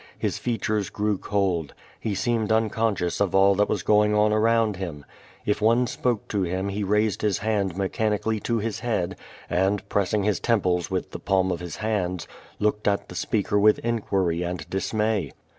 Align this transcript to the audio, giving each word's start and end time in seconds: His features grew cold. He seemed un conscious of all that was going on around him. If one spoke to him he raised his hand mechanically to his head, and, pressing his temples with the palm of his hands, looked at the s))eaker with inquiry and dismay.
His 0.17 0.39
features 0.39 0.89
grew 0.89 1.19
cold. 1.19 1.75
He 1.99 2.15
seemed 2.15 2.51
un 2.51 2.71
conscious 2.71 3.21
of 3.21 3.35
all 3.35 3.53
that 3.53 3.69
was 3.69 3.83
going 3.83 4.15
on 4.15 4.33
around 4.33 4.77
him. 4.77 5.05
If 5.45 5.61
one 5.61 5.85
spoke 5.85 6.27
to 6.29 6.41
him 6.41 6.69
he 6.69 6.83
raised 6.83 7.21
his 7.21 7.37
hand 7.37 7.77
mechanically 7.77 8.39
to 8.39 8.57
his 8.57 8.79
head, 8.79 9.15
and, 9.47 9.87
pressing 9.89 10.23
his 10.23 10.39
temples 10.39 10.89
with 10.89 11.11
the 11.11 11.19
palm 11.19 11.51
of 11.51 11.59
his 11.59 11.75
hands, 11.75 12.27
looked 12.57 12.87
at 12.87 13.09
the 13.09 13.15
s))eaker 13.15 13.61
with 13.61 13.77
inquiry 13.83 14.41
and 14.41 14.67
dismay. 14.71 15.33